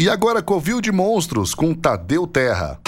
[0.00, 2.80] E agora Covil de Monstros com Tadeu Terra.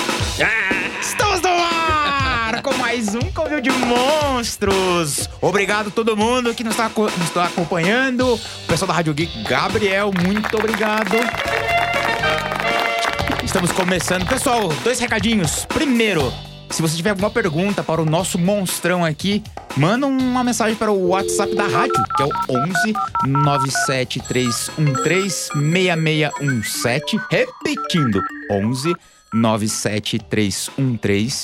[0.99, 5.29] Estamos no ar com mais um Covil de Monstros.
[5.39, 8.37] Obrigado a todo mundo que nos está, nos está acompanhando.
[8.37, 11.19] O pessoal da Rádio Geek, Gabriel, muito obrigado.
[13.45, 14.27] Estamos começando.
[14.27, 15.67] Pessoal, dois recadinhos.
[15.67, 16.33] Primeiro,
[16.73, 19.43] se você tiver alguma pergunta para o nosso monstrão aqui,
[19.77, 22.95] manda uma mensagem para o WhatsApp da rádio, que é o 11
[23.27, 24.71] 97313
[25.53, 27.21] 6617.
[27.31, 28.95] Repetindo, 11
[29.35, 30.71] 97313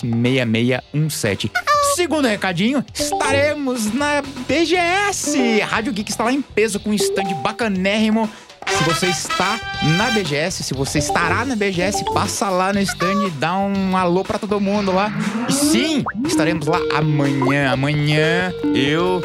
[0.00, 1.52] 6617.
[1.94, 5.60] Segundo recadinho, estaremos na BGS.
[5.60, 8.30] Rádio Geek está lá em peso com um stand bacanérrimo.
[8.76, 9.58] Se você está
[9.96, 14.22] na BGS, se você estará na BGS, passa lá no stand e dá um alô
[14.22, 15.10] para todo mundo lá.
[15.48, 17.72] E sim, estaremos lá amanhã.
[17.72, 19.22] Amanhã eu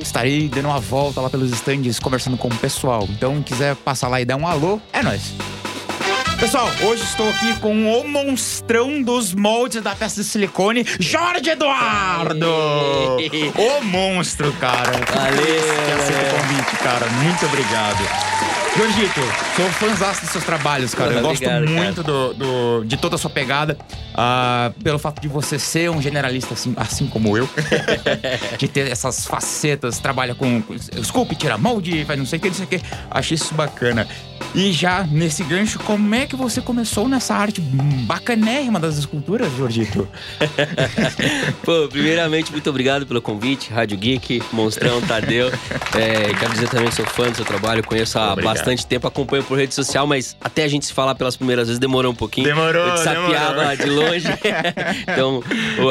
[0.00, 3.06] estarei dando uma volta lá pelos stands, conversando com o pessoal.
[3.10, 5.34] Então, quiser passar lá e dar um alô, é nóis.
[6.38, 12.46] Pessoal, hoje estou aqui com o monstrão dos moldes da peça de silicone, Jorge Eduardo!
[13.56, 14.92] o monstro, cara.
[15.14, 15.44] Valeu,
[15.86, 17.06] Que aceita o convite, cara.
[17.22, 18.45] Muito obrigado.
[18.76, 19.20] Jorgito,
[19.56, 21.12] sou fãzaço dos seus trabalhos, cara.
[21.14, 23.76] Eu gosto Obrigado, muito do, do- de toda a sua pegada.
[24.14, 27.48] ah, pelo fato de você ser um generalista assim, assim como eu.
[28.58, 30.62] de ter essas facetas, trabalha com
[31.02, 32.80] sculpt, tira molde, faz não sei o que, não sei o que.
[33.10, 34.06] Achei isso bacana.
[34.54, 40.06] E já nesse gancho, como é que você começou nessa arte bacanérrima das esculturas, Jorgito?
[41.64, 45.50] Pô, primeiramente, muito obrigado pelo convite, Rádio Geek, Monstrão, Tadeu.
[45.96, 48.54] É, quero dizer também sou fã do seu trabalho, conheço há Obrigado.
[48.54, 51.78] bastante tempo, acompanho por rede social, mas até a gente se falar pelas primeiras vezes
[51.78, 52.46] demorou um pouquinho.
[52.46, 53.76] Demorou, Eu te sapeava demorou.
[53.76, 54.28] de longe.
[55.02, 55.42] então,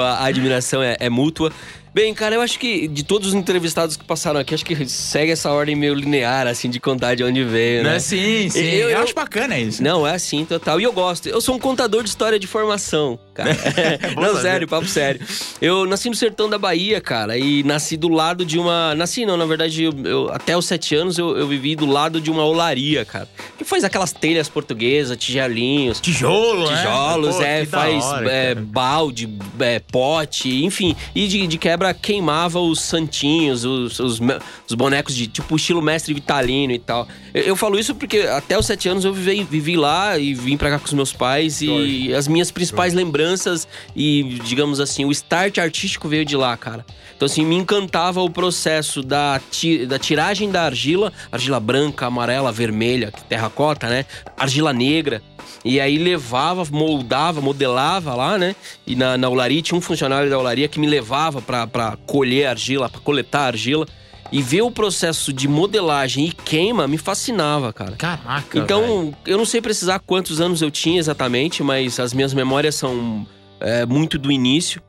[0.01, 1.51] a admiração é, é mútua.
[1.95, 5.31] Bem, cara, eu acho que de todos os entrevistados que passaram aqui, acho que segue
[5.31, 7.93] essa ordem meio linear, assim, de contar de onde veio, né?
[7.93, 7.99] Né?
[7.99, 8.59] Sim, sim.
[8.59, 9.81] Eu- Eu, eu- acho bacana isso.
[9.81, 10.81] Não, é assim, total.
[10.81, 11.29] E eu gosto.
[11.29, 13.55] Eu sou um contador de história de formação, cara.
[14.13, 14.41] Bom não, saber.
[14.41, 15.21] sério, papo sério.
[15.61, 18.93] Eu nasci no sertão da Bahia, cara, e nasci do lado de uma.
[18.93, 22.43] Nasci, não, na verdade, eu, até os sete anos eu, vivi do lado de uma
[22.43, 23.29] olaria, cara.
[23.57, 26.01] Que faz aquelas telhas portuguesas, tijolinhos.
[26.01, 26.75] Tijolo, né?
[26.77, 29.29] Tijolos, é, que da faz hora, é, balde,
[29.61, 30.93] é, pote, enfim.
[31.15, 36.13] E de, de quebra queimava os santinhos, os, os, os bonecos de tipo estilo mestre
[36.13, 37.07] vitalino e tal.
[37.33, 40.57] Eu, eu falo isso porque até os sete anos eu vivi, vivi lá e vim
[40.57, 45.11] pra cá com os meus pais e as minhas principais lembranças e, digamos assim, o
[45.11, 46.85] start artístico veio de lá, cara.
[47.15, 52.51] Então, assim, me encantava o processo da, ti- da tiragem da argila, argila branca, amarela,
[52.51, 54.05] vermelha, terracota, né?
[54.37, 55.21] Argila negra.
[55.63, 58.55] E aí levava, moldava, modelava lá, né?
[58.85, 62.47] E na, na olaria tinha um funcionário da olaria que me levava pra, pra colher
[62.47, 63.85] argila, pra coletar argila.
[64.31, 67.91] E ver o processo de modelagem e queima me fascinava, cara.
[67.95, 68.57] Caraca.
[68.57, 73.25] Então, eu não sei precisar quantos anos eu tinha exatamente, mas as minhas memórias são
[73.59, 74.81] é, muito do início.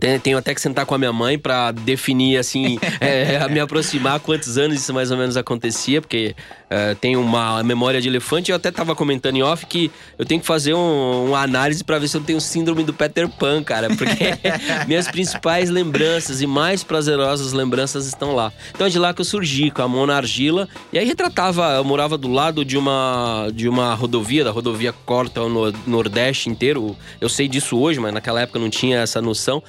[0.00, 4.20] Tem- Tenho até que sentar com a minha mãe pra definir, assim, é, me aproximar
[4.20, 6.34] quantos anos isso mais ou menos acontecia, porque
[6.70, 8.50] é, tenho uma memória de elefante.
[8.50, 11.98] Eu até tava comentando em off que eu tenho que fazer um- uma análise pra
[11.98, 14.08] ver se eu tenho síndrome do Peter Pan, cara, porque
[14.88, 18.50] minhas principais lembranças e mais prazerosas lembranças estão lá.
[18.70, 21.74] Então é de lá que eu surgi, com a mão na argila, e aí retratava,
[21.74, 26.48] eu morava do lado de uma, de uma rodovia, da rodovia corta o no- Nordeste
[26.48, 26.96] inteiro.
[27.20, 29.62] Eu sei disso hoje, mas naquela época não tinha essa noção.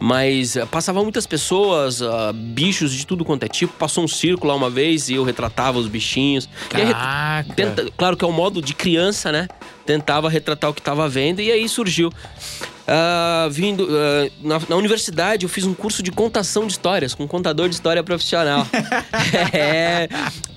[0.00, 3.72] Mas eh, passavam muitas pessoas, ah, bichos de tudo quanto é tipo.
[3.74, 6.48] Passou um círculo lá uma vez e eu retratava os bichinhos.
[6.76, 7.54] E aí, Caraca.
[7.54, 9.48] Tenta- claro que é um modo de criança, né?
[9.86, 12.10] Tentava retratar o que estava vendo e aí surgiu.
[12.92, 17.22] Ah, vindo ah, na, na universidade eu fiz um curso de contação de histórias com
[17.22, 18.66] um contador de história profissional.
[19.52, 20.08] é,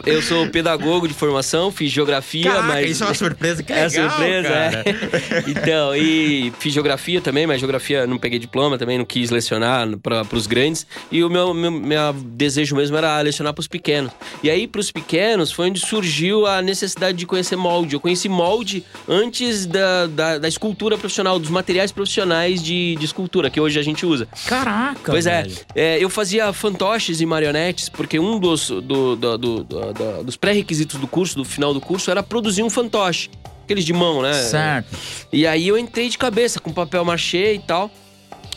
[0.05, 3.61] eu sou pedagogo de formação, fiz geografia, Caraca, mas isso é uma surpresa.
[3.61, 4.83] Que é legal, surpresa, cara.
[4.85, 5.43] é.
[5.47, 10.25] Então, e fiz geografia também, mas geografia não peguei diploma também, não quis lecionar para
[10.33, 10.87] os grandes.
[11.11, 14.11] E o meu, meu, meu desejo mesmo era lecionar para os pequenos.
[14.41, 17.93] E aí, para os pequenos, foi onde surgiu a necessidade de conhecer molde.
[17.93, 23.49] Eu conheci molde antes da, da, da escultura profissional, dos materiais profissionais de, de escultura,
[23.49, 24.27] que hoje a gente usa.
[24.47, 25.11] Caraca.
[25.11, 29.63] Pois é, é, eu fazia fantoches e marionetes, porque um dos, do- do- do- do-
[29.63, 33.29] do- dos pré-requisitos do curso, do final do curso, era produzir um fantoche.
[33.63, 34.33] Aqueles de mão, né?
[34.33, 34.87] Certo.
[35.31, 37.89] E aí eu entrei de cabeça com papel machê e tal.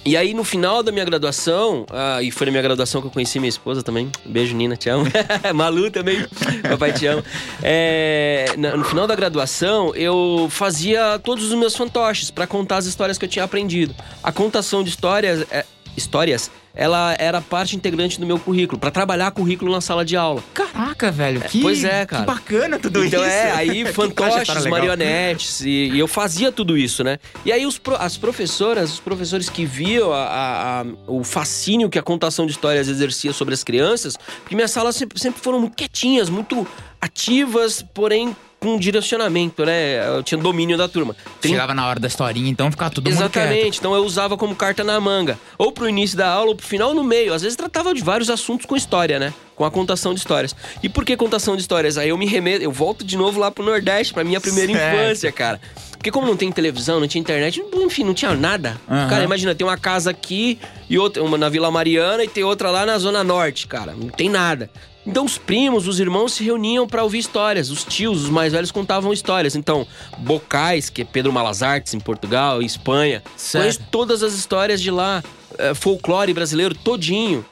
[0.06, 3.10] E aí, no final da minha graduação, ah, e foi na minha graduação que eu
[3.10, 4.08] conheci minha esposa também.
[4.24, 5.04] Beijo, Nina, te amo.
[5.52, 6.24] Malu também,
[6.62, 7.24] papai te amo.
[7.60, 13.18] É, no final da graduação, eu fazia todos os meus fantoches pra contar as histórias
[13.18, 13.96] que eu tinha aprendido.
[14.22, 15.64] A contação de histórias é,
[15.96, 20.44] histórias, ela era parte integrante do meu currículo, para trabalhar currículo na sala de aula.
[20.55, 22.23] Caraca, velho, que, pois é, cara.
[22.23, 23.31] que bacana tudo então isso.
[23.31, 27.19] é, aí Que fantoches, marionetes, e, e eu fazia tudo isso, né?
[27.44, 31.99] E aí os as professoras, os professores que viam a- a- a- o fascínio que
[31.99, 35.75] a contação de histórias exercia sobre as crianças, porque minhas salas sempre, sempre foram muito
[35.76, 36.67] quietinhas, muito
[37.00, 40.06] ativas, porém com direcionamento, né?
[40.16, 41.14] Eu tinha domínio da turma.
[41.42, 43.06] Chegava na hora da historinha, então ficava quieto.
[43.08, 45.38] Exatamente, então eu usava como carta na manga.
[45.58, 47.32] Ou pro início da aula, ou pro final, ou no meio.
[47.32, 49.32] Às vezes tratava de vários assuntos com história, né?
[49.54, 50.54] Com a contação de histórias.
[50.82, 51.96] E por que contação de histórias?
[51.96, 54.94] Aí eu me remeto, eu volto de novo lá pro Nordeste, pra minha primeira Certo.
[54.94, 55.60] infância, cara.
[55.92, 58.80] Porque como não tem televisão, não tinha internet, enfim, não tinha nada.
[58.88, 59.08] Aham.
[59.08, 60.58] Cara, imagina, tem uma casa aqui
[60.88, 63.92] e outra, uma na Vila Mariana e tem outra lá na Zona Norte, cara.
[63.92, 64.70] Não tem nada.
[65.06, 67.70] Então os primos, os irmãos se reuniam pra ouvir histórias.
[67.70, 69.54] Os tios, os mais velhos contavam histórias.
[69.54, 69.86] Então,
[70.18, 73.22] Bocais, que é Pedro Malazartes em Portugal, em Espanha.
[73.52, 75.22] Conheço todas as histórias de lá.
[75.58, 77.44] é, folclore brasileiro todinho.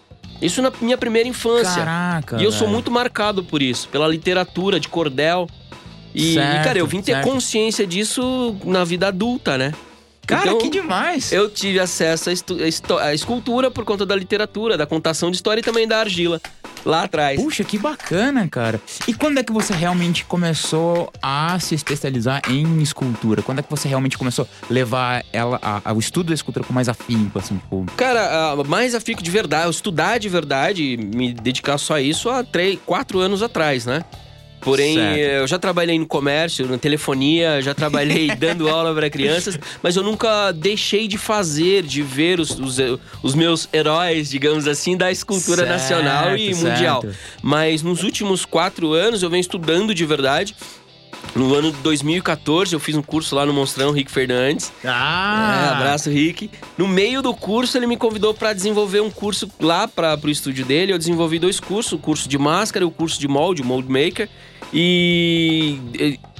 [0.43, 1.77] Isso na minha primeira infância.
[1.85, 5.49] Caraca, E eu sou muito marcado por isso, pela literatura de cordel.
[6.13, 7.25] E, e, Certo, cara, eu vim ter certo.
[7.29, 9.73] consciência disso na vida adulta, né?
[10.27, 11.33] Cara, Então, que demais.
[11.33, 12.31] Eu tive acesso
[13.01, 16.41] à escultura por conta da literatura, da contação de história e também da argila,
[16.85, 17.41] lá atrás.
[17.41, 18.81] Puxa, que bacana, cara.
[19.09, 23.43] E quando é que você realmente começou a se especializar em escultura?
[23.43, 26.65] Quando é que você realmente começou a levar ela a- a- o estudo da escultura
[26.67, 27.87] com mais afinco, assim, tipo...
[27.97, 32.43] Cara, mais afico de verdade, eu estudar de verdade, me dedicar só a isso há
[32.45, 34.05] três, quatro anos atrás, né?
[34.65, 35.19] Porém, Certo.
[35.19, 40.03] eu já trabalhei no comércio, na telefonia, já trabalhei dando aula para crianças, mas eu
[40.03, 42.79] nunca deixei de fazer, de ver os, os,
[43.23, 46.67] os meus heróis, digamos assim, da escultura Certo, nacional e certo.
[46.71, 47.05] mundial.
[47.43, 50.57] Mas nos últimos quatro anos eu venho estudando de verdade.
[51.35, 54.73] No ano de 2014, eu fiz um curso lá no Monstrão, Rick Fernandes.
[54.85, 55.67] Ah!
[55.67, 56.51] É, abraço, Rick.
[56.79, 60.65] No meio do curso, ele me convidou para desenvolver um curso lá para pro estúdio
[60.65, 60.93] dele.
[60.93, 63.91] Eu desenvolvi dois cursos, o curso de máscara e o curso de molde, o Mold
[63.91, 64.29] Maker.
[64.73, 65.81] E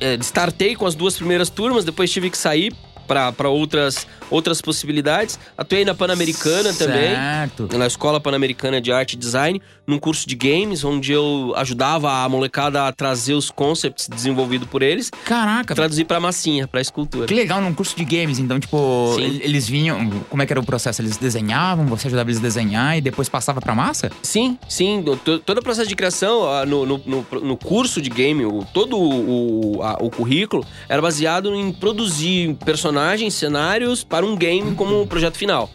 [0.01, 2.73] eh, startei com as duas primeiras turmas, depois tive que sair
[3.07, 5.39] para outras, outras possibilidades.
[5.57, 7.69] Atuei na Pan-Americana também Certo.
[7.79, 12.29] na Escola Pan-Americana de Arte e Design, num curso de games, onde eu ajudava a
[12.29, 17.27] molecada a trazer os concepts desenvolvidos por eles, Caraca, traduzir pra massinha, pra escultura.
[17.27, 19.25] que legal, num curso de games, então, tipo, Sim.
[19.25, 20.09] el- eles vinham...
[20.31, 21.03] Como é que era o processo?
[21.03, 24.11] Eles desenhavam, você ajudava eles a desenhar e depois passava pra massa?
[24.23, 25.03] Sim, sim.
[25.03, 28.43] do- to- Todo o processo de criação ah, no, no, no- no curso de game,
[28.73, 35.05] todo o, a- o currículo era baseado em produzir personagens, cenários para um game como
[35.09, 35.69] projeto final.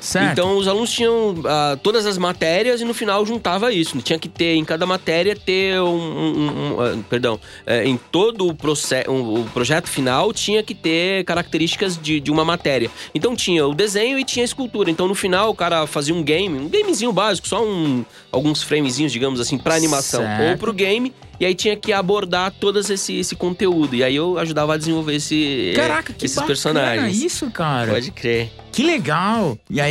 [0.00, 0.32] Certo.
[0.32, 3.98] Então os alunos tinham ah, todas as matérias e no final juntava isso.
[3.98, 8.46] Tinha que ter em cada matéria ter um, um- um, ah, perdão, eh, em todo
[8.46, 12.90] o, proce- o- projeto final tinha que ter características de, de uma matéria.
[13.14, 14.90] Então tinha o desenho e tinha a escultura.
[14.90, 19.12] Então no final o cara fazia um game, um gamezinho básico, só um, alguns framezinhos,
[19.12, 20.50] digamos assim, para animação Certo.
[20.52, 21.12] ou pro game.
[21.40, 23.94] E aí tinha que abordar todo esse, esse conteúdo.
[23.94, 27.22] E aí eu ajudava a desenvolver esse, Caraca, que esses personagens.
[27.22, 27.92] isso, cara.
[27.92, 28.50] Pode crer.
[28.72, 29.56] Que legal!
[29.70, 29.87] E aí,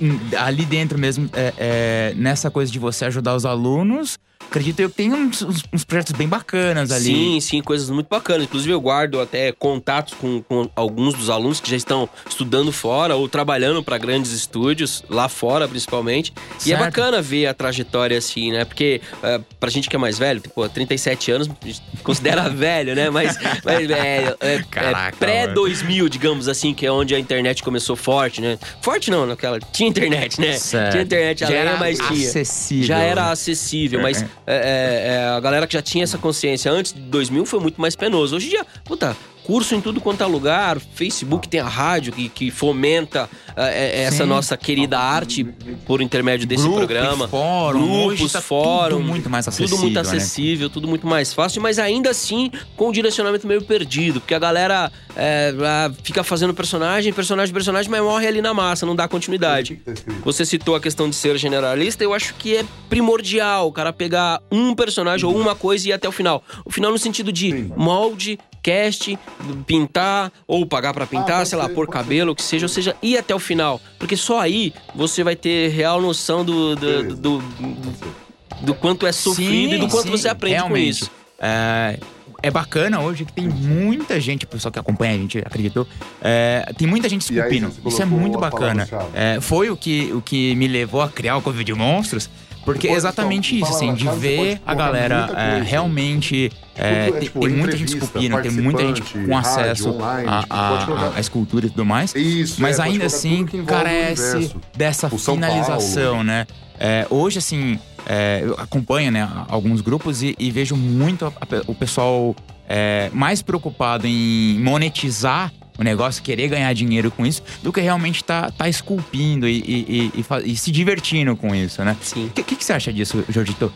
[0.00, 4.18] hum, ali dentro mesmo, é, é, nessa coisa de você ajudar os alunos,
[4.48, 7.04] acredito eu que tem uns, uns- uns projetos bem bacanas ali.
[7.04, 8.44] Sim, sim, coisas muito bacanas.
[8.44, 13.16] Inclusive, eu guardo até contatos com, com alguns dos alunos que já estão estudando fora
[13.16, 16.32] ou trabalhando para grandes estúdios, lá fora principalmente.
[16.64, 16.80] E é Certo.
[16.80, 18.64] bacana ver a trajetória assim, né?
[18.64, 22.94] Porque é, pra gente que é mais velho, pô, 37 anos, a gente considera velho,
[22.94, 23.10] né?
[23.10, 27.96] Mas, mas é, é- é Caraca, pré-2000, digamos assim, que é onde a internet começou
[27.96, 28.58] forte, né?
[28.80, 29.58] Forte não, naquela.
[29.60, 30.52] Tinha internet, né?
[30.58, 30.92] Certo.
[30.92, 32.28] Tinha internet Já além, era mas tinha.
[32.28, 32.86] acessível.
[32.86, 36.92] Já era acessível, mas É, é, é, a galera que já tinha essa consciência antes
[36.92, 38.36] de 2000 foi muito mais penoso.
[38.36, 42.28] Hoje em dia, puta, curso em tudo quanto é lugar, Facebook tem a rádio que,
[42.28, 44.28] que fomenta é, é, essa Sim.
[44.28, 45.44] nossa querida arte
[45.86, 47.28] por intermédio desse Grupo, programa.
[47.28, 50.00] fórum, Grupos, tá fórum, tudo muito mais acessível, tudo muito né?
[50.00, 54.38] acessível, tudo muito mais fácil, mas ainda assim com o direcionamento meio perdido, porque a
[54.40, 59.06] galera é, ah, fica fazendo personagem, personagem, personagem, mas morre ali na massa, não dá
[59.06, 59.80] continuidade.
[60.24, 64.42] Você citou a questão de ser generalista, eu acho que é primordial o cara pegar
[64.50, 66.42] um personagem ou uma coisa e ir até o final.
[66.64, 69.16] O final no sentido de molde, cast,
[69.64, 72.68] pintar, ou pagar pra pintar, pode sei lá, ser, pôr cabelo, o que seja, ou
[72.68, 73.80] seja, ir até o final.
[73.96, 78.16] Porque só aí você vai ter real noção do, do, do, do-
[78.62, 80.88] do quanto é sofrido e do Sim, quanto sim, você aprende com realmente.
[80.88, 81.10] isso.
[81.38, 81.98] É,
[82.42, 85.86] é bacana hoje que tem muita gente, o pessoal que acompanha a gente acreditou,
[86.22, 87.70] é, tem muita gente esculpindo.
[87.86, 88.88] Isso é muito bacana.
[89.14, 92.28] É, foi o que, o que me levou a criar o Covid de Monstros,
[92.64, 95.64] porque é exatamente então, isso, assim, de ver a galera é, coisa.
[95.64, 99.96] realmente É, Tudo é, tem, tipo, tem muita gente esculpindo, tem muita gente com acesso
[100.00, 100.40] a,
[100.80, 102.14] tipo, escultura e tudo mais.
[102.14, 106.46] Isso, Mas é, ainda assim carece dessa O finalização, né?
[106.78, 111.62] É, hoje, assim, é, eu acompanho né, alguns grupos e, e vejo muito a- a-
[111.66, 112.36] o pessoal
[112.68, 118.24] é, mais preocupado em monetizar o negócio, querer ganhar dinheiro com isso, do que realmente
[118.24, 121.96] tá, tá esculpindo e, e- e- e e se divertindo com isso, né?
[122.00, 122.26] Sim.
[122.26, 123.70] O que, que, que você acha disso, Jordito?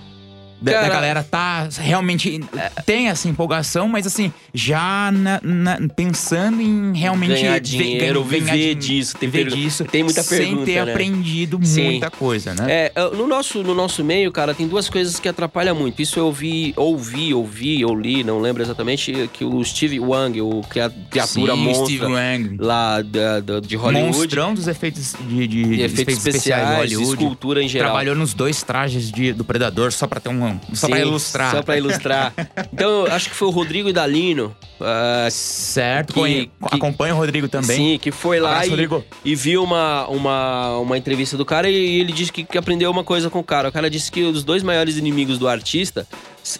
[0.60, 2.40] Da, da galera tá realmente.
[2.84, 8.74] Tem essa empolgação, mas assim, já na- na- pensando em realmente Ganhar dinheiro, ganhar viver
[8.74, 9.16] din- disso.
[9.18, 9.84] Tem, viver pergu- disso.
[9.84, 10.92] tem muita sem pergunta, ter né?
[10.92, 11.84] aprendido Sim.
[11.84, 12.66] muita coisa, né?
[12.68, 16.00] É, eu- no nosso, no nosso meio, cara, tem duas coisas que atrapalham muito.
[16.02, 20.60] Isso eu vi, ouvi, ouvi, eu li, não lembro exatamente, que o Steve Wang, o
[20.68, 22.56] cria- criatura Sim, monstra Steve Wang.
[22.58, 27.10] lá da, da- de Hollywood, Monstrão dos efeitos de, de- de efeitos especiais, Hollywood.
[27.12, 27.88] escultura em geral.
[27.90, 30.49] Trabalhou nos dois trajes de- do Predador só pra ter um.
[30.72, 31.50] Só pra Sim, ilustrar.
[31.50, 32.32] Só pra ilustrar.
[32.72, 34.54] então, acho que foi o Rodrigo Idalino.
[34.80, 36.14] ah, Certo.
[36.14, 37.76] Que- que- acompanha o Rodrigo também.
[37.76, 42.00] Sim, que foi lá Abraço, e, e viu uma, uma, uma entrevista do cara e
[42.00, 43.68] ele disse que, que aprendeu uma coisa com o cara.
[43.68, 46.06] O cara disse que os dois maiores inimigos do artista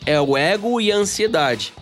[0.07, 1.73] é o ego e a ansiedade.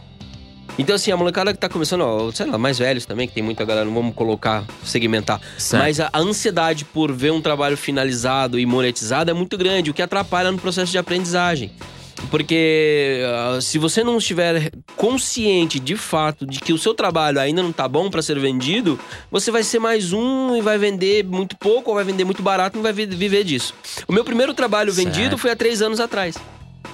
[0.78, 3.42] Então, assim, a molecada que tá começando, ó, sei lá, mais velhos também, que tem
[3.42, 5.40] muita galera, não vamos colocar, segmentar.
[5.58, 5.82] Certo.
[5.82, 10.00] Mas a ansiedade por ver um trabalho finalizado e monetizado é muito grande, o que
[10.00, 11.72] atrapalha no processo de aprendizagem.
[12.30, 17.62] Porque ah, se você não estiver consciente de fato de que o seu trabalho ainda
[17.62, 18.98] não tá bom para ser vendido,
[19.30, 22.76] você vai ser mais um e vai vender muito pouco ou vai vender muito barato
[22.76, 23.74] e não vai vi- viver disso.
[24.06, 25.06] O meu primeiro trabalho Certo.
[25.06, 26.36] vendido foi há três anos atrás.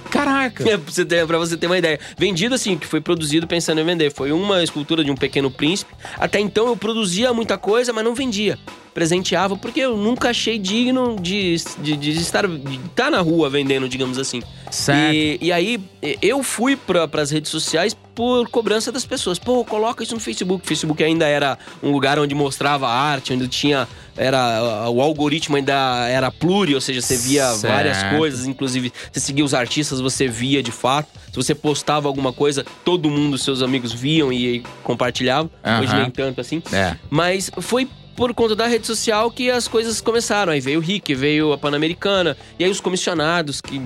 [0.09, 0.63] Caraca!
[0.69, 1.99] É, pra, você ter, pra você ter uma ideia.
[2.17, 4.11] Vendido assim, que foi produzido pensando em vender.
[4.13, 5.93] Foi uma escultura de um pequeno príncipe.
[6.17, 8.57] Até então eu produzia muita coisa, mas não vendia.
[8.95, 13.89] Presenteava, porque eu nunca achei digno de, de, de estar, de estar na rua vendendo,
[13.89, 14.41] digamos assim.
[14.71, 15.13] Certo.
[15.13, 15.77] E, e aí
[16.21, 19.37] eu fui para as redes sociais por cobrança das pessoas.
[19.37, 20.63] Pô, coloca isso no Facebook.
[20.63, 23.85] O Facebook ainda era um lugar onde mostrava arte, onde tinha.
[24.15, 27.73] Era, o algoritmo ainda era pluri, ou seja, você via Certo.
[27.73, 31.09] várias coisas, inclusive você seguia os artistas, você via de fato.
[31.29, 35.51] Se você postava alguma coisa, todo mundo, seus amigos viam e compartilhavam.
[35.81, 36.01] Hoje Aham.
[36.03, 36.63] nem tanto assim.
[36.71, 36.95] É.
[37.09, 40.51] Mas foi por conta da rede social que as coisas começaram.
[40.53, 43.81] Aí veio o Rick, veio a Pan-Americana, e aí os comissionados que.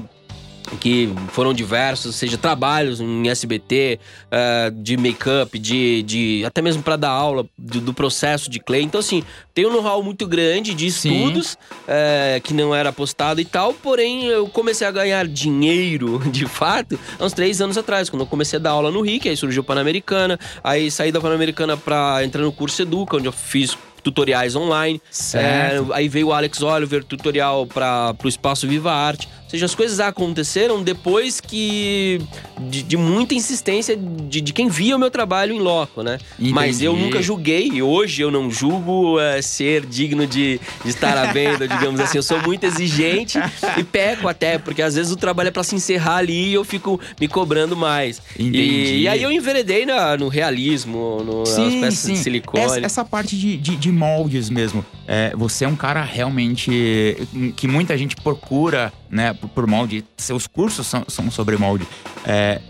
[0.80, 6.46] Que foram diversos, seja, trabalhos em SBT, eh, de make-up, de, de.
[6.46, 8.84] até mesmo para dar aula do, do processo de clay.
[8.84, 11.58] Então, assim, tem um know-how muito grande de estudos
[11.88, 17.00] eh, que não era postado e tal, porém eu comecei a ganhar dinheiro de fato
[17.20, 19.62] há uns três anos atrás, quando eu comecei a dar aula no RIC, aí surgiu
[19.62, 24.56] a Pan-Americana, aí saí da Pan-Americana pra entrar no curso Educa, onde eu fiz tutoriais
[24.56, 25.02] online.
[25.10, 25.92] Certo.
[25.92, 29.28] É, aí veio o Alex Oliver, tutorial para o Espaço Viva Arte.
[29.50, 32.22] Ou seja, as coisas aconteceram depois que.
[32.70, 36.20] de, de muita insistência de, de quem via o meu trabalho em loco, né?
[36.38, 37.06] Mas eu Entendi.
[37.08, 41.66] nunca julguei, e hoje eu não julgo é, ser digno de, de estar à venda,
[41.68, 42.20] digamos assim.
[42.20, 43.40] Eu sou muito exigente
[43.76, 46.64] e peco até, porque às vezes o trabalho é para se encerrar ali e eu
[46.64, 48.22] fico me cobrando mais.
[48.38, 48.58] Entendi.
[48.60, 52.14] E, e aí eu enveredei na- no realismo, no, nas Sim, peças sim.
[52.14, 52.64] de silicone.
[52.64, 54.86] Essa, essa parte de, de, de moldes mesmo.
[55.12, 57.18] É, você é um cara realmente
[57.58, 60.06] que muita gente procura, né, por, por molde.
[60.16, 61.88] Seus cursos são, são sobre molde.
[62.24, 62.62] É,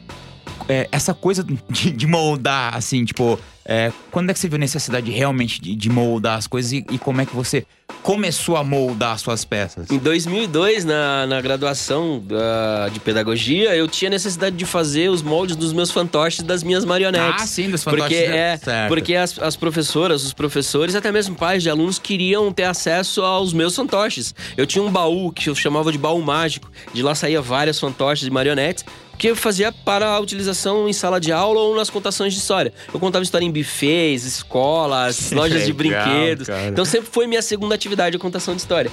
[0.69, 5.09] é, essa coisa de, de moldar, assim, tipo, é, quando é que você viu necessidade
[5.11, 7.65] realmente de, de moldar as coisas e, e como é que você
[8.03, 9.89] começou a moldar as suas peças?
[9.89, 15.55] Em 2002, na, na graduação ah, de pedagogia, eu tinha necessidade de fazer os moldes
[15.55, 17.43] dos meus fantoches das minhas marionetes.
[17.43, 18.19] Ah, sim, dos Porque, fantoches.
[18.19, 18.89] é, certo.
[18.89, 23.53] porque as, as professoras, os professores, até mesmo pais de alunos queriam ter acesso aos
[23.53, 24.35] meus fantoches.
[24.55, 26.71] Eu tinha um baú que eu chamava de baú mágico.
[26.93, 28.85] De lá saía várias fantoches e marionetes
[29.19, 32.71] que eu fazia para a utilização em sala de aula ou nas contações de história.
[32.91, 36.47] Eu contava história em buffets, escolas, lojas de Legal, brinquedos.
[36.47, 36.67] cara.
[36.69, 38.89] Então sempre foi minha segunda atividade a contação de história.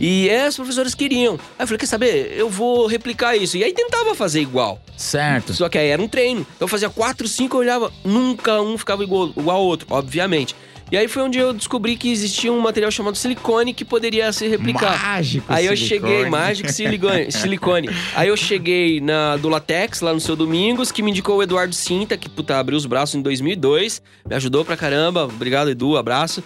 [0.00, 1.34] E é, as professoras queriam.
[1.56, 2.34] Aí eu falei, quer saber?
[2.36, 3.56] Eu vou replicar isso.
[3.56, 4.82] E aí tentava fazer igual.
[4.96, 5.54] Certo.
[5.54, 6.44] Só que aí era um treino.
[6.58, 10.56] Eu fazia quatro, cinco, eu olhava, nunca um ficava igual, igual ao outro, obviamente.
[10.90, 14.48] E aí foi onde eu descobri que existia um material chamado silicone que poderia se
[14.48, 15.00] replicar.
[15.00, 16.12] Mágico Aí eu silicone.
[16.12, 17.88] cheguei, mágico silicone, silicone.
[18.14, 21.74] Aí eu cheguei na do Latex, lá no seu Domingos, que me indicou o Eduardo
[21.74, 24.02] Cinta, que puta, abriu os braços em 2002.
[24.28, 25.24] Me ajudou pra caramba.
[25.24, 26.42] Obrigado, Edu, abraço.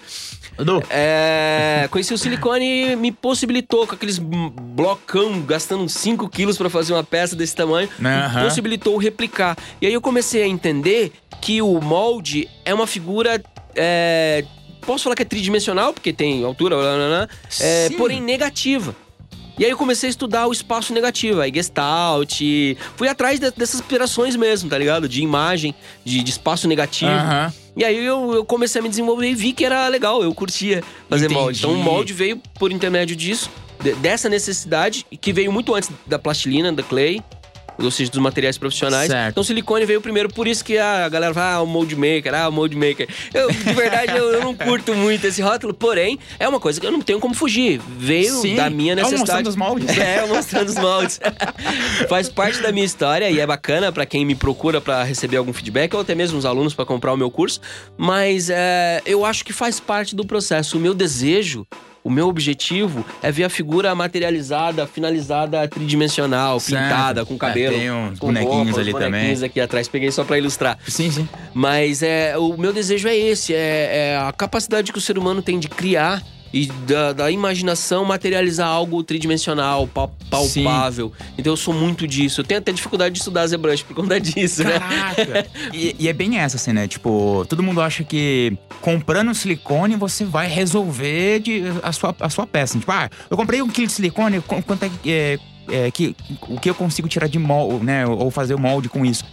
[0.59, 6.71] Edu, É, conheci o silicone e me possibilitou com aqueles blocão, gastando 5 quilos pra
[6.71, 9.57] fazer uma peça desse tamanho, me possibilitou replicar.
[9.81, 13.43] E aí eu comecei a entender que o molde é uma figura.
[13.77, 14.45] É,
[14.83, 17.29] posso falar que é tridimensional, porque tem altura, blá, blá, blá,
[17.61, 18.95] é, porém negativa.
[19.57, 22.41] E aí eu comecei a estudar o espaço negativo, aí Gestalt,
[22.97, 25.09] fui atrás de- dessas inspirações mesmo, tá ligado?
[25.09, 25.73] De imagem,
[26.05, 27.13] de, de espaço negativo.
[27.77, 30.83] E aí eu, eu comecei a me desenvolver e vi que era legal, eu curtia
[31.09, 31.41] fazer Entendi.
[31.41, 31.59] molde.
[31.61, 33.49] Então o molde veio por intermédio disso,
[33.81, 37.23] de- dessa necessidade, que veio muito antes da plastilina, da clay,
[37.79, 39.09] ou seja, dos materiais profissionais.
[39.09, 39.31] Certo.
[39.33, 42.35] Então o silicone veio primeiro, por isso que a galera fala, ah, o mold maker,
[42.35, 43.09] ah, o mold maker.
[43.33, 46.87] Eu, de verdade, eu, eu não curto muito esse rótulo, porém, é uma coisa que
[46.87, 47.81] eu não tenho como fugir.
[47.99, 49.21] Veio Sim, da minha é o necessidade.
[49.21, 49.99] mostrando os moldes.
[49.99, 51.21] É, o mostrando os moldes.
[52.09, 55.53] Faz parte da minha história e é bacana pra quem me procura pra receber algum
[55.53, 57.61] feedback ou até mesmo os alunos pra comprar o meu curso.
[57.97, 60.77] Mas é, eu acho que faz parte do processo.
[60.77, 61.67] O meu desejo,
[62.05, 66.83] o meu objetivo é ver a figura materializada, finalizada, tridimensional, Certo.
[66.83, 67.77] pintada, com É, cabelo.
[67.79, 69.45] tem uns com bonequinhos roupa, ali os bonequinhos também.
[69.49, 70.79] aqui atrás, peguei só pra ilustrar.
[70.87, 71.29] Sim, sim.
[71.55, 75.41] Mas é, o meu desejo é esse: é, é a capacidade que o ser humano
[75.41, 76.23] tem de criar
[76.57, 81.13] e da, da imaginação materializar algo tridimensional, pal- palpável.
[81.37, 82.41] Então eu sou muito disso.
[82.41, 84.79] Eu tenho até dificuldade de estudar ZBrush por conta disso, né?
[84.79, 85.47] Caraca!
[85.75, 86.87] e, e é bem essa, assim, né?
[86.87, 92.47] Tipo, todo mundo acha que comprando silicone você vai resolver de- a, sua, a sua
[92.47, 92.79] peça.
[92.79, 96.15] Tipo, ah, eu comprei um quilo de silicone, qu- quanto é, que- é, é, que
[96.49, 98.07] o que eu consigo tirar de molde, né?
[98.07, 99.25] Ou fazer o molde com isso.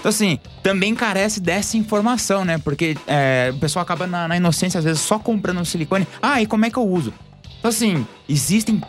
[0.00, 2.58] Então, assim, também carece dessa informação, né?
[2.58, 6.08] Porque é, o pessoal acaba na, na inocência, às vezes, só comprando um silicone.
[6.22, 7.12] Ah, e como é que eu uso?
[7.58, 8.80] Então, assim, existem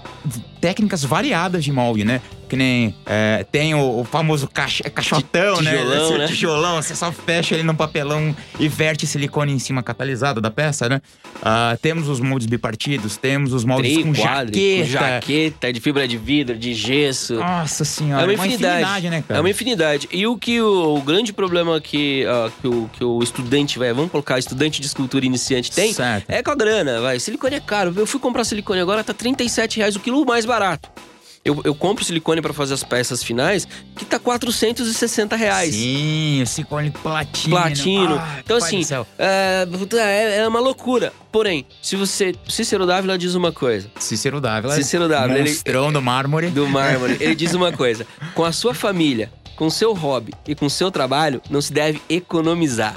[0.60, 2.21] técnicas variadas de molde, né?
[2.48, 5.71] Que nem é, tem o, o famoso cach, caixotão, né?
[5.71, 6.27] Tijolão, Esse né?
[6.27, 10.88] Tijolão, você só fecha ele num papelão e verte silicone em cima catalisado da peça,
[10.89, 11.01] né?
[11.41, 14.83] Ah, temos os moldes bipartidos, temos os moldes com quadro, jaqueta.
[14.83, 17.36] com jaqueta, de fibra de vidro, de gesso.
[17.36, 19.39] Nossa senhora, É uma infinidade, né, cara?
[19.39, 20.10] É uma infinidade.
[20.12, 23.93] E o que o, o grande problema que, ah, que, o, que o estudante vai,
[23.93, 26.29] vamos colocar, estudante de escultura iniciante tem, Certo.
[26.29, 27.17] é com a grana, vai.
[27.19, 27.93] Silicone é caro.
[27.95, 30.90] Eu fui comprar silicone agora, tá 37 reais o quilo mais barato.
[31.44, 35.74] Eu, eu compro silicone pra fazer as peças finais, que tá 460 reais.
[35.74, 37.56] Sim, o silicone platino.
[37.56, 38.20] Platino.
[38.20, 38.82] Ai, então, assim,
[39.18, 39.66] é,
[39.98, 41.12] é, é uma loucura.
[41.32, 42.36] Porém, se você.
[42.48, 43.90] Cícero Dávila diz uma coisa.
[43.98, 44.76] Cícero Dávila.
[44.76, 46.48] Cícero Dávila, ele- Monstrão do mármore.
[46.52, 47.18] do mármore.
[47.20, 50.70] Ele diz uma coisa: com a sua família, com o seu hobby e com o
[50.70, 52.96] seu trabalho, não se deve economizar.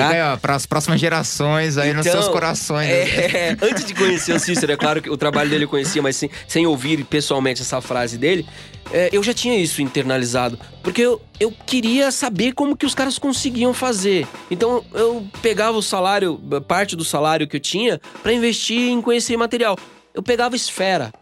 [0.00, 0.08] Tá?
[0.08, 2.88] aí, ó, para as próximas gerações aí nos Então, seus corações.
[2.88, 3.02] né?
[3.32, 6.16] É, antes de conhecer o Cícero, é claro que o trabalho dele eu conhecia, mas
[6.16, 8.46] sem, sem ouvir pessoalmente essa frase dele,
[8.92, 10.58] é, eu já tinha isso internalizado.
[10.82, 14.26] Porque eu, eu queria saber como que os caras conseguiam fazer.
[14.50, 19.36] Então eu pegava o salário, parte do salário que eu tinha, pra investir em conhecer
[19.36, 19.78] material.
[20.14, 21.12] Eu pegava esfera.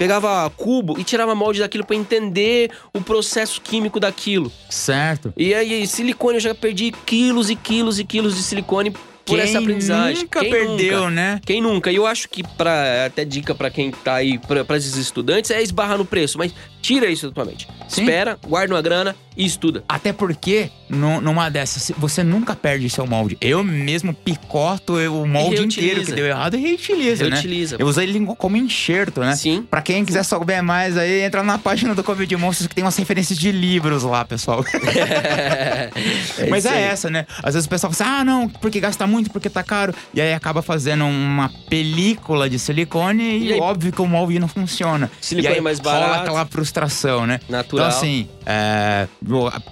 [0.00, 4.50] Pegava cubo e tirava molde daquilo pra entender o processo químico daquilo.
[4.70, 5.30] Certo.
[5.36, 9.40] E aí, silicone, eu já perdi quilos e quilos e quilos de silicone por Quem
[9.40, 10.22] essa aprendizagem.
[10.22, 11.10] nunca Quem perdeu, nunca?
[11.10, 11.40] né?
[11.44, 11.92] Quem nunca?
[11.92, 15.60] E eu acho que, pra, até dica pra quem tá aí, pra esses estudantes, é
[15.60, 16.38] esbarrar no preço.
[16.38, 17.66] Mas tira isso da tua mente.
[17.88, 18.02] Sim.
[18.02, 19.82] Espera, guarda uma grana e estuda.
[19.88, 23.36] Até porque, nu- numa dessas, você nunca perde seu molde.
[23.40, 27.30] Eu mesmo picoto o molde inteiro que deu errado e reutiliza, né?
[27.30, 27.76] Reutiliza.
[27.78, 29.34] Eu usei ele como enxerto, né?
[29.36, 29.66] Sim.
[29.70, 32.96] Pra quem quiser souber mais aí, entra na página do Covid Monstros que tem umas
[32.96, 34.64] referências de livros lá, pessoal.
[36.48, 36.82] Mas isso é aí.
[36.84, 37.26] essa, né?
[37.42, 39.94] Às vezes o pessoal fala assim, ah, não, porque gasta muito, porque tá caro.
[40.14, 44.38] E aí acaba fazendo uma película de silicone e, E aí- óbvio que o molde
[44.38, 45.10] não funciona.
[45.20, 46.20] Silicone e aí mais rola barato.
[46.22, 47.40] aquela frustração, né?
[47.48, 47.86] Natural.
[47.86, 49.08] Então assim, é,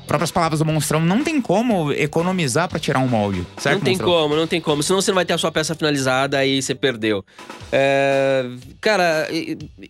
[0.07, 3.95] próprias palavras do Monstrão, não tem como economizar pra tirar um molde, certo, não tem
[3.95, 4.13] Monstrão?
[4.13, 4.83] como, não tem como.
[4.83, 7.25] Senão você não vai ter a sua peça finalizada e você perdeu.
[7.71, 8.45] É,
[8.81, 9.29] cara,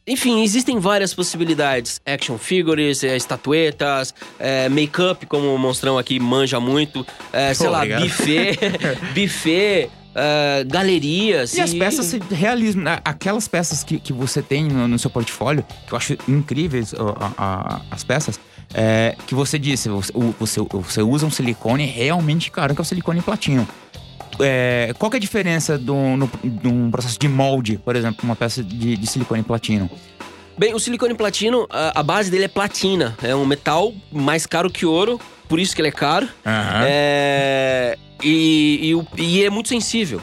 [0.06, 2.00] enfim, existem várias possibilidades.
[2.04, 7.06] Action figures, é, estatuetas, é, make-up, como o Monstrão aqui manja muito.
[7.32, 8.02] é, sei Pô, lá, obrigado.
[8.02, 8.58] buffet,
[9.14, 11.54] buffet, é, galerias.
[11.54, 12.98] E as peças realismo, né?
[13.04, 17.32] aquelas peças que, que você tem no, no seu portfólio, que eu acho incríveis a-
[17.38, 18.38] a- as peças,
[18.74, 22.84] é, que você disse, você, você, você usa um silicone realmente caro, que é o
[22.84, 23.66] silicone platino.
[24.40, 28.62] É, qual que é a diferença de um processo de molde, por exemplo, uma peça
[28.62, 29.90] de, de silicone platino?
[30.56, 33.16] Bem, o silicone platino, a, a base dele é platina.
[33.22, 36.28] É um metal mais caro que ouro, por isso que ele é caro.
[36.86, 40.20] É, e, e e é muito sensível.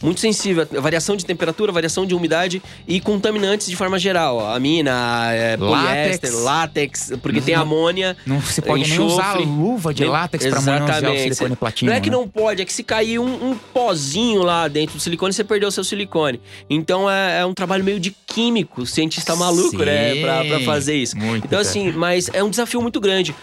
[0.00, 0.66] Muito sensível.
[0.76, 4.38] A Variação de temperatura, variação de umidade e contaminantes de forma geral.
[4.54, 8.16] Amina, é, poliéster, látex, porque tem Não- amônia.
[8.24, 11.90] Não se pode nem usar enxofre, luva de látex para manusear o silicone platino.
[11.90, 12.16] Não é que né?
[12.16, 15.68] não pode, é que se cair um, um pozinho lá dentro do silicone, você perdeu
[15.68, 16.40] o seu silicone.
[16.70, 20.14] Então é, é um trabalho meio de químico, cientista maluco, né?
[20.20, 21.16] Pra, pra fazer isso.
[21.16, 23.34] Muito Então, assim, mas é um desafio muito grande.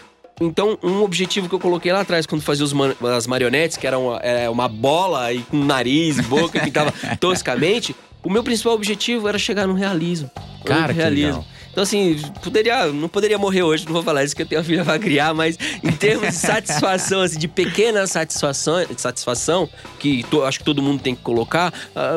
[0.41, 3.97] Então, um objetivo que eu coloquei lá atrás, quando fazia man- as marionetes, que era
[3.97, 9.27] uma, é, uma bola e com nariz, boca, que pintava toscamente, o meu principal objetivo
[9.29, 10.29] era chegar no realismo.
[10.65, 11.27] Cara, que realismo.
[11.39, 11.45] legal.
[11.71, 14.65] Então, assim, poderia, não poderia morrer hoje, não vou falar isso que eu tenho uma
[14.65, 19.69] filha pra criar, mas em termos de satisfação, assim, de pequena satisfação, satisfação
[19.99, 21.73] que to- acho que todo mundo tem que colocar,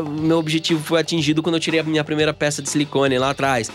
[0.07, 3.31] o meu objetivo foi atingido quando eu tirei a minha primeira peça de silicone lá
[3.31, 3.68] atrás.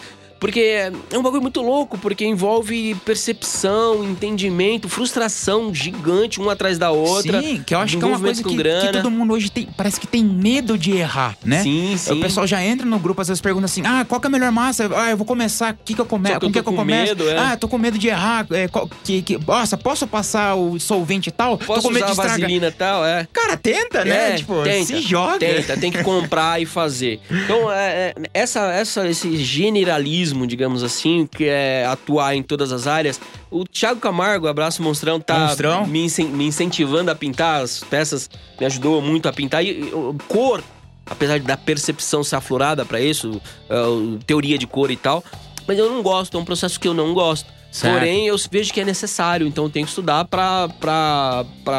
[0.44, 6.92] Porque é um bagulho muito louco, porque envolve percepção, entendimento, frustração gigante, uma atrás da
[6.92, 7.42] outra.
[7.42, 10.00] Sim, que eu acho que é uma coisa que, que todo mundo hoje tem, parece
[10.02, 11.64] que tem medo de errar, né?
[11.64, 12.12] Sim, sim.
[12.12, 14.32] O pessoal já entra no grupo, às vezes pergunta assim: ah, qual que é a
[14.32, 14.90] melhor massa?
[14.96, 16.34] Ah, eu vou começar, o que, que eu começo?
[16.36, 17.16] Que Com eu que, tô eu com começo?
[17.16, 17.38] medo, é.
[17.38, 18.46] Ah, tô com medo de errar.
[18.52, 21.58] É, qual- que, que, nossa, posso passar o solvente e tal?
[21.58, 22.40] tô Posso com medo usar de estragar.
[22.42, 23.26] vaselina e tal, é.
[23.32, 24.32] Cara, tenta, né?
[24.32, 25.40] É, tipo, tenta, se joga.
[25.40, 27.22] Tenta, tem que comprar e fazer.
[27.32, 32.88] Então, é, é, essa, essa, esse generalismo, digamos assim, que é atuar em todas as
[32.88, 33.20] áreas.
[33.50, 35.86] O Thiago Camargo, abraço monstrão, tá Monstrão.
[35.86, 39.64] Me, me incentivando a pintar as peças, me ajudou muito a pintar.
[39.64, 39.92] E,
[40.28, 40.64] cor,
[41.06, 43.76] apesar da percepção ser aflorada pra isso, é,
[44.26, 45.24] teoria de cor e tal,
[45.68, 47.52] mas eu não gosto, é um processo que eu não gosto.
[47.72, 47.94] Certo.
[47.94, 50.68] Porém, eu vejo que é necessário, então eu tenho que estudar pra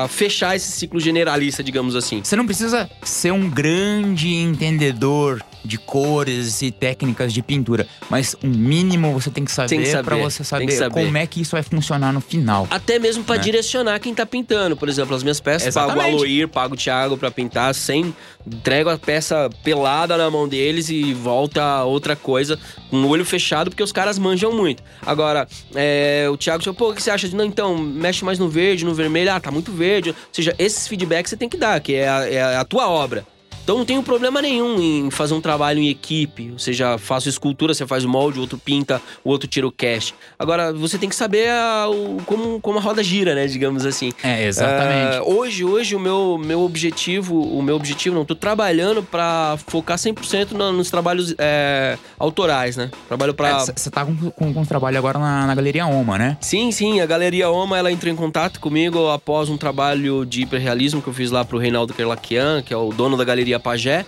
[0.09, 2.21] fechar esse ciclo generalista, digamos assim.
[2.25, 8.47] Você não precisa ser um grande entendedor de cores e técnicas de pintura, mas o
[8.47, 11.05] mínimo você tem que saber, saber, pra você saber, saber.
[11.05, 12.67] como é que isso vai funcionar no final.
[12.71, 13.43] Até mesmo pra Né?
[13.43, 14.77] direcionar quem tá pintando.
[14.77, 16.17] Por exemplo, as minhas peças, pago o Exatamente.
[16.17, 18.15] Aloir, pago o Thiago pra pintar, sem.
[18.47, 22.59] Entrego a peça pelada na mão deles e volta outra coisa
[22.91, 24.83] com o olho fechado, porque os caras manjam muito.
[25.01, 27.27] Agora, é, o Thiago falou, pô, o que você acha?
[27.29, 29.33] Não, então, mexe mais no verde, no vermelho.
[29.33, 30.11] Ah, tá muito verde.
[30.11, 33.27] Ou seja, esses feedbacks você tem que dar, que é a, é a tua obra.
[33.65, 36.51] Então não tenho problema nenhum em fazer um trabalho em equipe.
[36.53, 39.73] Ou seja, faço escultura, você faz o molde, o outro pinta, o outro tira o
[39.73, 40.15] cast.
[40.39, 43.47] Agora, você tem que saber a- o- como, como a roda gira, né?
[43.47, 44.13] Digamos assim.
[44.23, 45.17] É, exatamente.
[45.17, 49.97] Ah, hoje, hoje o meu, meu objetivo, o meu objetivo, não, tô trabalhando pra focar
[49.97, 52.91] 100% na- nos trabalhos é, autorais, né?
[53.09, 53.61] Trabalho pra...
[53.61, 56.37] Você tá com, com, com trabalho agora na, na Galeria Oma, né?
[56.41, 61.01] Sim, sim, a Galeria Oma, ela entrou em contato comigo após um trabalho de hiperrealismo
[61.01, 64.05] que eu fiz lá pro Reinaldo Kerlakian, que é o dono da Galeria Pajé.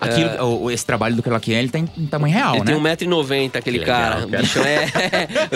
[0.00, 2.96] Aquilo, o- esse trabalho do Kelakian, ele tem em tamanho real, Ele né?
[2.96, 4.24] tem 1,90m, aquele Que legal, cara.
[4.26, 4.42] O cara.
[4.42, 4.84] bicho é.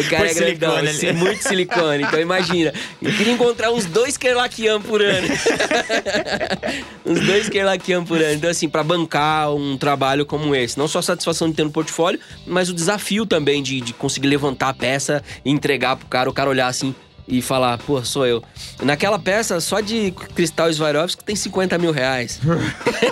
[0.00, 1.12] o cara é grandão, silicone, sim, né?
[1.14, 2.02] muito silicone.
[2.04, 2.72] Então imagina.
[3.00, 5.28] Eu queria encontrar uns dois Kerlakian por ano.
[7.06, 8.34] uns dois Kerlakian por ano.
[8.34, 10.78] Então, assim, pra bancar um trabalho como esse.
[10.78, 14.28] Não só a satisfação de ter no portfólio, mas o desafio também de, de conseguir
[14.28, 16.94] levantar a peça e entregar pro cara, o cara olhar assim.
[17.26, 18.42] E falar, pô, sou eu.
[18.82, 22.38] Naquela peça, só de cristal Swarovski tem 50 mil reais.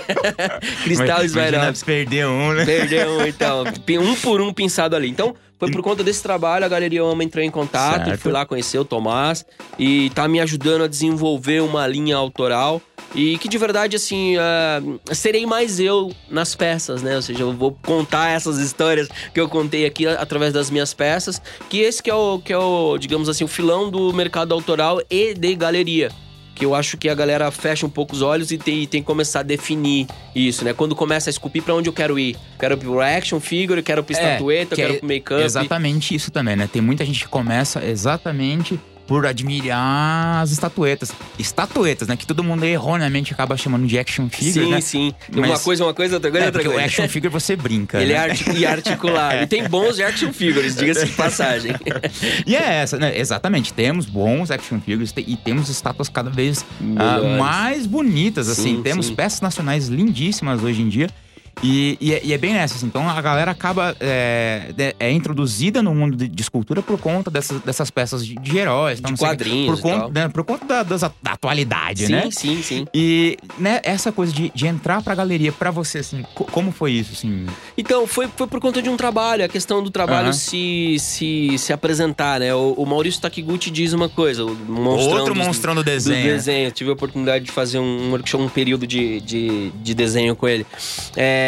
[0.83, 1.85] cristal Swarovski.
[1.85, 2.65] perder um, né?
[2.65, 3.63] Perdeu um, então.
[3.99, 5.09] Um por um pinçado ali.
[5.09, 8.19] Então, foi por conta desse trabalho, a Galeria Oma entrou em contato, Certo.
[8.21, 9.45] fui lá conhecer o Tomás
[9.79, 12.81] e tá me ajudando a desenvolver uma linha autoral.
[13.15, 14.81] E que de verdade, assim, ah,
[15.13, 17.15] serei mais eu nas peças, né?
[17.15, 21.39] Ou seja, eu vou contar essas histórias que eu contei aqui através das minhas peças.
[21.69, 24.99] Que esse que é o, que é o digamos assim, o filão do mercado autoral
[25.11, 26.11] e de galeria
[26.55, 29.07] que eu acho que a galera fecha um pouco os olhos e tem, tem que
[29.07, 30.73] começar a definir isso, né?
[30.73, 32.37] Quando começa a esculpir pra onde eu quero ir.
[32.59, 35.43] Quero ir pro action figure, quero pro estatueta, que quero é pro make-up.
[35.43, 36.69] Exatamente isso também, né?
[36.71, 38.79] Tem muita gente que começa exatamente
[39.13, 41.11] por admirar as estatuetas.
[41.37, 42.17] Estatuetas, né?
[42.17, 44.81] Que todo mundo erroneamente acaba chamando de action figure, sim, né?
[44.81, 45.13] sim.
[45.31, 46.87] Mas- Uma coisa, uma coisa, outra coisa, É, outra porque o coisa.
[46.87, 48.17] action figure você brinca, Ele né?
[48.17, 49.43] é artic e articulado.
[49.43, 51.73] E tem bons action figures, diga-se de passagem.
[52.47, 53.15] E é essa, né?
[53.15, 53.71] Exatamente.
[53.71, 57.37] Temos bons action figures e temos estátuas cada vez Melhores.
[57.37, 58.77] mais bonitas, assim.
[58.77, 59.15] Sim, temos sim.
[59.15, 61.07] peças nacionais lindíssimas hoje em dia.
[61.61, 62.85] E, e é, e é bem nessa, assim.
[62.87, 67.61] Então a galera acaba é, é introduzida no mundo de, de escultura por conta dessas,
[67.61, 68.99] dessas peças de, de heróis.
[68.99, 72.29] então, De sei quadrinhos Por conta, né, por conta da, das- da atualidade, sim, né?
[72.31, 72.85] sim, sim.
[72.93, 76.91] E né, essa coisa de, de entrar pra galeria, pra você, assim, co- como foi
[76.93, 77.45] isso, assim?
[77.77, 80.33] Então, foi, foi por conta de um trabalho, a questão do trabalho Aham.
[80.33, 82.53] se, se, se apresentar, né?
[82.53, 86.23] O, o Maurício Takiguchi diz uma coisa, o monstrão Outro dos- monstrão do do desenho.
[86.23, 86.71] desenho.
[86.71, 90.65] Tive a oportunidade de fazer um workshop, um período de, de, de desenho com ele.
[91.15, 91.42] É,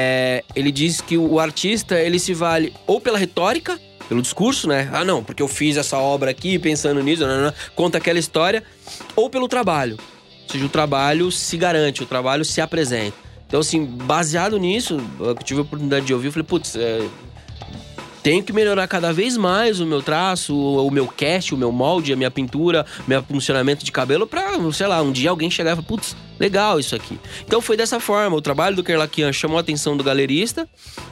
[0.56, 4.90] ele diz que o artista, ele se vale ou pela retórica, pelo discurso, né?
[4.94, 8.20] Ah, não, porque eu fiz essa obra aqui pensando nisso, não, não, não, conta aquela
[8.20, 8.64] história,
[9.16, 9.98] ou pelo trabalho.
[10.44, 13.18] Ou seja, o trabalho se garante, o trabalho se apresenta.
[13.48, 17.08] Então, assim, baseado nisso, eu tive a oportunidade de ouvir, eu falei, putz, é,
[18.26, 21.72] tenho que melhorar cada vez mais o meu traço, o, o meu cast, o meu
[21.72, 25.74] molde, a minha pintura, meu funcionamento de cabelo pra, sei lá, um dia alguém chegar
[25.74, 27.20] e falar, putz, legal isso aqui.
[27.46, 28.36] Então foi dessa forma.
[28.36, 30.68] O trabalho do Kerlakian chamou a atenção do galerista,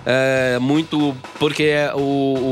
[0.06, 2.00] é, muito porque é o,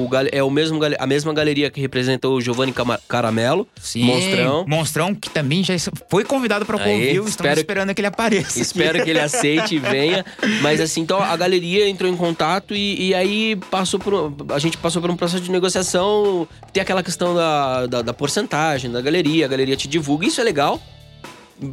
[0.07, 2.73] o é o mesmo, a mesma galeria que representou o Giovanni
[3.07, 4.65] Caramelo, Monstrão.
[4.67, 5.73] Monstrão, que também já
[6.09, 7.09] foi convidado para o Aí, Covil.
[7.09, 8.49] Estamos espero- esperando que ele apareça.
[8.51, 8.61] aqui.
[8.61, 10.25] Espero que ele aceite e venha.
[10.61, 14.33] Mas assim, então a galeria entrou em contato e, e aí passou por.
[14.53, 16.47] A gente passou por um processo de negociação.
[16.73, 20.43] Tem aquela questão da, da, da porcentagem da galeria, a galeria te divulga, isso é
[20.43, 20.81] legal.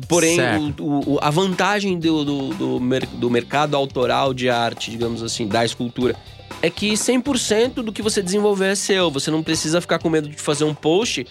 [0.09, 0.37] Porém,
[0.79, 5.47] o- o- a vantagem do, do, do, mer- do mercado autoral de arte, digamos assim,
[5.47, 6.15] da escultura,
[6.63, 9.11] é que 100% do que você desenvolver é seu.
[9.11, 11.27] Você não precisa ficar com medo de fazer um post,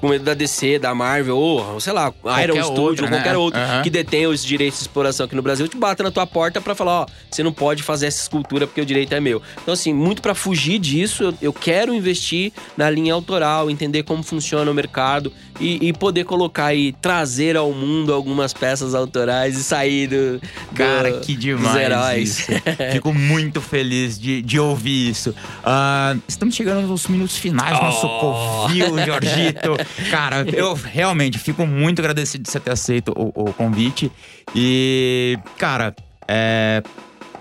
[0.00, 3.16] com medo da DC, da Marvel, ou sei lá, Iron Studio, ou né?
[3.18, 3.82] qualquer outro Aham.
[3.82, 6.74] que detém os direitos de exploração aqui no Brasil, te bata na tua porta pra
[6.74, 9.42] falar, ó, você não pode fazer essa escultura porque o direito é meu.
[9.62, 14.22] Então, assim, muito pra fugir disso, eu, eu quero investir na linha autoral, entender como
[14.22, 19.62] funciona o mercado e, e poder colocar e trazer ao mundo algumas peças autorais e
[19.62, 20.38] sair do.
[20.38, 20.40] do-
[20.74, 21.72] Cara, que demais.
[21.72, 22.38] Dos heróis.
[22.40, 22.52] isso.
[22.92, 25.34] Fico muito feliz de, de ouvir isso.
[25.64, 28.20] Ah, estamos chegando nos minutos finais do nosso Oh.
[28.20, 29.76] Covil, Jorgito.
[30.10, 34.10] Cara, eu realmente fico muito agradecido de você ter aceito o, o convite.
[34.54, 35.94] E, cara,
[36.28, 36.82] é.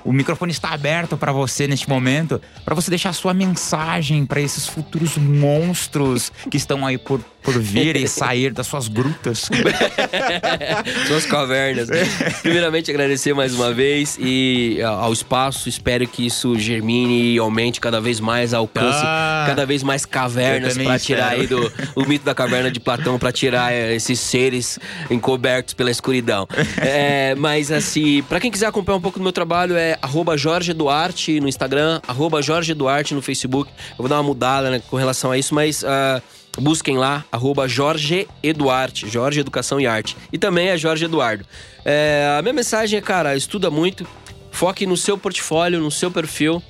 [0.06, 4.68] O microfone está aberto para você neste momento, para você deixar sua mensagem para esses
[4.68, 9.50] futuros monstros que estão aí por, por vir e sair das suas grutas.
[11.08, 11.90] Suas cavernas.
[12.42, 15.68] Primeiramente, agradecer mais uma vez e ao espaço.
[15.68, 20.78] Espero que isso germine e aumente cada vez mais, alcance Ah, cada vez mais cavernas
[20.78, 24.80] pra tirar aí do o mito da caverna de Platão, pra tirar eh, esses seres
[25.10, 26.48] encobertos pela escuridão.
[26.86, 30.74] É, mas assim, pra quem quiser acompanhar um pouco do meu trabalho, é arroba Jorge
[30.74, 33.72] Duarte no Instagram, arroba Jorge Duarte no Facebook.
[33.92, 35.84] Eu vou dar uma mudada né, com relação a isso, mas.
[35.84, 36.22] ah,
[36.58, 40.16] Busquem lá, arroba Jorge Eduarte, Jorge Educação e Arte.
[40.32, 41.46] E também é Jorge Eduardo.
[41.84, 44.06] É, a minha mensagem é, cara, estuda muito,
[44.52, 46.62] foque no seu portfólio, no seu perfil.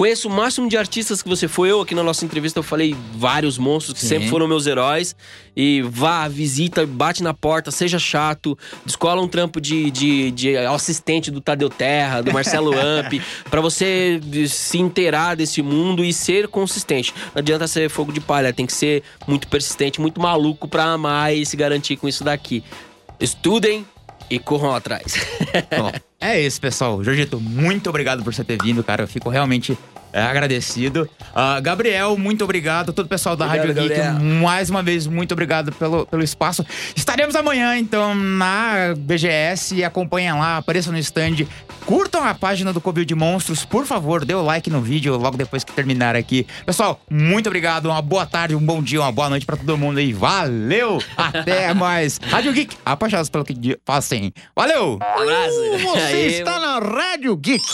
[0.00, 1.70] Conheça o máximo de artistas que você foi.
[1.70, 4.08] Eu aqui na nossa entrevista eu falei vários monstros que Sim.
[4.08, 5.14] sempre foram meus heróis.
[5.54, 11.30] E vá, visita, bate na porta, seja chato, descola um trampo de, de, de assistente
[11.30, 17.12] do Tadeu Terra, do Marcelo Amp, pra você se inteirar desse mundo e ser consistente.
[17.34, 21.36] Não adianta ser fogo de palha, tem que ser muito persistente, muito maluco pra amar
[21.36, 22.64] e se garantir com isso daqui.
[23.20, 23.86] Estudem
[24.30, 25.12] e corram atrás.
[25.76, 27.02] Bom, é isso, pessoal.
[27.02, 29.04] Jorgito, muito obrigado por você ter vindo, cara.
[29.04, 29.76] Eu fico realmente
[30.12, 31.08] é, agradecido.
[31.34, 32.92] Ah, Gabriel, muito obrigado.
[32.92, 34.34] Todo o pessoal da Obrigado, Rádio Geek, Gabriel.
[34.40, 36.64] mais uma vez, muito obrigado pelo, pelo espaço.
[36.96, 39.84] Estaremos amanhã, então, na BGS.
[39.84, 41.46] Acompanhem lá, apareçam no stand.
[41.86, 44.24] Curtam a página do Covil de Monstros, por favor.
[44.24, 46.46] Dê o like no vídeo logo depois que terminar aqui.
[46.66, 47.86] Pessoal, muito obrigado.
[47.86, 50.12] Uma boa tarde, um bom dia, uma boa noite pra todo mundo aí.
[50.12, 50.98] Valeu!
[51.16, 52.18] Até mais.
[52.22, 54.32] Rádio Geek, apaixonados pelo que fazem.
[54.54, 54.98] Valeu!
[55.00, 55.78] Abraço.
[55.94, 57.64] Você está na Rádio Geek.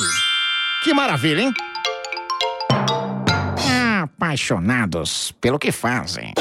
[0.85, 1.53] Que maravilha, hein?
[4.07, 6.33] Apaixonados pelo que fazem.